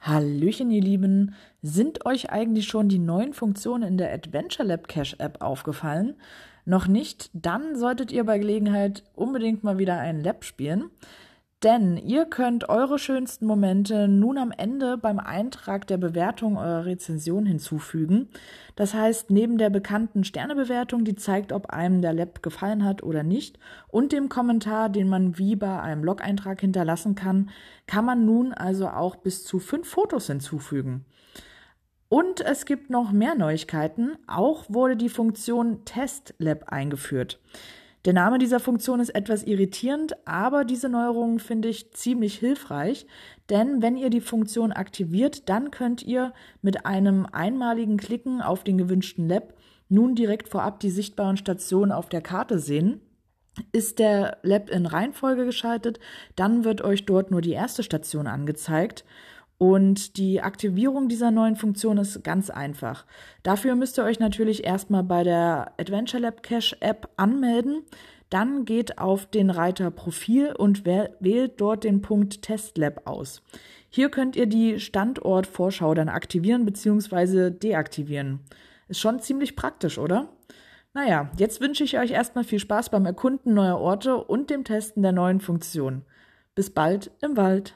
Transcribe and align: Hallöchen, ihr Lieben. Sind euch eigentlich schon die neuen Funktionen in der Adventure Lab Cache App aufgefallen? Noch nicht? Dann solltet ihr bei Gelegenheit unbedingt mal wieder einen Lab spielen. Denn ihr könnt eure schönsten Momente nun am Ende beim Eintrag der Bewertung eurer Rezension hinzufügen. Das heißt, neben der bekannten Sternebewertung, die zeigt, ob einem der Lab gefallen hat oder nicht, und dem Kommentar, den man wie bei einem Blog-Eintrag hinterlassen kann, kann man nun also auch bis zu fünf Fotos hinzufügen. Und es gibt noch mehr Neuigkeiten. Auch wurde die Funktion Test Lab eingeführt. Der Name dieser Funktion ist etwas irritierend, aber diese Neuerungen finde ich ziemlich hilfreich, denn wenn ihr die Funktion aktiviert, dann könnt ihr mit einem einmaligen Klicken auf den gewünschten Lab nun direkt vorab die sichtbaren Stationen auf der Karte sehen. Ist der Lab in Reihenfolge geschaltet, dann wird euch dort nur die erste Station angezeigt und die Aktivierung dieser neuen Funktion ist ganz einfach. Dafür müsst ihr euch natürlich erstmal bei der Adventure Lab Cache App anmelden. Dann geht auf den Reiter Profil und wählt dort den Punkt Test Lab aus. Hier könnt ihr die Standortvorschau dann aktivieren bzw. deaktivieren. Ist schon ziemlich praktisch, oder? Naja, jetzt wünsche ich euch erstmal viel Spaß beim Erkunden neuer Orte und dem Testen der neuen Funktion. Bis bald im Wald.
Hallöchen, 0.00 0.70
ihr 0.70 0.82
Lieben. 0.82 1.34
Sind 1.62 2.04
euch 2.06 2.30
eigentlich 2.30 2.66
schon 2.66 2.88
die 2.88 2.98
neuen 2.98 3.32
Funktionen 3.32 3.82
in 3.84 3.98
der 3.98 4.12
Adventure 4.12 4.66
Lab 4.66 4.88
Cache 4.88 5.18
App 5.18 5.40
aufgefallen? 5.40 6.16
Noch 6.64 6.88
nicht? 6.88 7.30
Dann 7.32 7.76
solltet 7.76 8.10
ihr 8.10 8.24
bei 8.24 8.38
Gelegenheit 8.38 9.04
unbedingt 9.14 9.62
mal 9.62 9.78
wieder 9.78 9.98
einen 9.98 10.20
Lab 10.20 10.44
spielen. 10.44 10.90
Denn 11.66 11.96
ihr 11.96 12.26
könnt 12.26 12.68
eure 12.68 12.96
schönsten 12.96 13.44
Momente 13.44 14.06
nun 14.06 14.38
am 14.38 14.52
Ende 14.52 14.96
beim 14.96 15.18
Eintrag 15.18 15.84
der 15.88 15.96
Bewertung 15.96 16.56
eurer 16.56 16.86
Rezension 16.86 17.44
hinzufügen. 17.44 18.28
Das 18.76 18.94
heißt, 18.94 19.30
neben 19.30 19.58
der 19.58 19.68
bekannten 19.68 20.22
Sternebewertung, 20.22 21.04
die 21.04 21.16
zeigt, 21.16 21.50
ob 21.50 21.70
einem 21.70 22.02
der 22.02 22.12
Lab 22.12 22.40
gefallen 22.40 22.84
hat 22.84 23.02
oder 23.02 23.24
nicht, 23.24 23.58
und 23.88 24.12
dem 24.12 24.28
Kommentar, 24.28 24.90
den 24.90 25.08
man 25.08 25.38
wie 25.38 25.56
bei 25.56 25.80
einem 25.80 26.02
Blog-Eintrag 26.02 26.60
hinterlassen 26.60 27.16
kann, 27.16 27.50
kann 27.88 28.04
man 28.04 28.24
nun 28.24 28.52
also 28.52 28.86
auch 28.86 29.16
bis 29.16 29.42
zu 29.42 29.58
fünf 29.58 29.88
Fotos 29.88 30.28
hinzufügen. 30.28 31.04
Und 32.08 32.42
es 32.42 32.64
gibt 32.66 32.90
noch 32.90 33.10
mehr 33.10 33.34
Neuigkeiten. 33.34 34.12
Auch 34.28 34.66
wurde 34.68 34.96
die 34.96 35.08
Funktion 35.08 35.84
Test 35.84 36.32
Lab 36.38 36.68
eingeführt. 36.68 37.40
Der 38.06 38.12
Name 38.12 38.38
dieser 38.38 38.60
Funktion 38.60 39.00
ist 39.00 39.16
etwas 39.16 39.42
irritierend, 39.42 40.14
aber 40.28 40.64
diese 40.64 40.88
Neuerungen 40.88 41.40
finde 41.40 41.66
ich 41.66 41.92
ziemlich 41.92 42.38
hilfreich, 42.38 43.04
denn 43.50 43.82
wenn 43.82 43.96
ihr 43.96 44.10
die 44.10 44.20
Funktion 44.20 44.70
aktiviert, 44.70 45.48
dann 45.48 45.72
könnt 45.72 46.04
ihr 46.04 46.32
mit 46.62 46.86
einem 46.86 47.26
einmaligen 47.26 47.96
Klicken 47.96 48.42
auf 48.42 48.62
den 48.62 48.78
gewünschten 48.78 49.28
Lab 49.28 49.54
nun 49.88 50.14
direkt 50.14 50.48
vorab 50.48 50.78
die 50.78 50.90
sichtbaren 50.90 51.36
Stationen 51.36 51.90
auf 51.90 52.08
der 52.08 52.20
Karte 52.20 52.60
sehen. 52.60 53.00
Ist 53.72 53.98
der 53.98 54.38
Lab 54.42 54.70
in 54.70 54.86
Reihenfolge 54.86 55.44
geschaltet, 55.44 55.98
dann 56.36 56.62
wird 56.62 56.82
euch 56.82 57.06
dort 57.06 57.32
nur 57.32 57.40
die 57.40 57.52
erste 57.52 57.82
Station 57.82 58.28
angezeigt 58.28 59.04
und 59.58 60.18
die 60.18 60.42
Aktivierung 60.42 61.08
dieser 61.08 61.30
neuen 61.30 61.56
Funktion 61.56 61.98
ist 61.98 62.22
ganz 62.22 62.50
einfach. 62.50 63.06
Dafür 63.42 63.74
müsst 63.74 63.98
ihr 63.98 64.04
euch 64.04 64.20
natürlich 64.20 64.64
erstmal 64.64 65.02
bei 65.02 65.24
der 65.24 65.72
Adventure 65.78 66.22
Lab 66.22 66.42
Cache 66.42 66.76
App 66.80 67.08
anmelden. 67.16 67.82
Dann 68.28 68.64
geht 68.64 68.98
auf 68.98 69.26
den 69.26 69.50
Reiter 69.50 69.90
Profil 69.90 70.52
und 70.52 70.84
wählt 70.84 71.60
dort 71.60 71.84
den 71.84 72.02
Punkt 72.02 72.42
Test 72.42 72.76
Lab 72.76 73.06
aus. 73.06 73.42
Hier 73.88 74.10
könnt 74.10 74.36
ihr 74.36 74.46
die 74.46 74.78
Standortvorschau 74.80 75.94
dann 75.94 76.08
aktivieren 76.08 76.66
bzw. 76.66 77.50
deaktivieren. 77.50 78.40
Ist 78.88 79.00
schon 79.00 79.20
ziemlich 79.20 79.56
praktisch, 79.56 79.98
oder? 79.98 80.28
Naja, 80.92 81.30
jetzt 81.38 81.60
wünsche 81.60 81.84
ich 81.84 81.98
euch 81.98 82.10
erstmal 82.10 82.44
viel 82.44 82.58
Spaß 82.58 82.90
beim 82.90 83.06
Erkunden 83.06 83.54
neuer 83.54 83.78
Orte 83.78 84.16
und 84.16 84.50
dem 84.50 84.64
Testen 84.64 85.02
der 85.02 85.12
neuen 85.12 85.40
Funktion. 85.40 86.02
Bis 86.54 86.70
bald 86.70 87.10
im 87.20 87.36
Wald. 87.36 87.74